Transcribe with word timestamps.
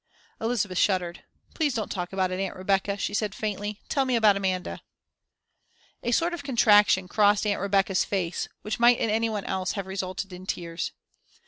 Elizabeth 0.41 0.79
shuddered. 0.79 1.25
"Please 1.53 1.75
don't 1.75 1.91
talk 1.91 2.11
about 2.11 2.31
it, 2.31 2.39
Aunt 2.39 2.55
Rebecca," 2.55 2.97
she 2.97 3.13
said, 3.13 3.35
faintly. 3.35 3.81
"Tell 3.87 4.03
me 4.03 4.15
about 4.15 4.35
Amanda." 4.35 4.81
A 6.01 6.11
sort 6.11 6.33
of 6.33 6.41
contraction 6.41 7.07
crossed 7.07 7.45
Aunt 7.45 7.61
Rebecca's 7.61 8.03
face, 8.03 8.47
which 8.63 8.79
might 8.79 8.97
in 8.99 9.11
any 9.11 9.29
one 9.29 9.45
else, 9.45 9.73
have 9.73 9.85
resulted 9.85 10.33
in 10.33 10.47
tears. 10.47 10.91